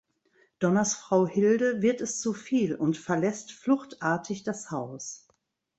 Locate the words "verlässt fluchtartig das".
2.97-4.71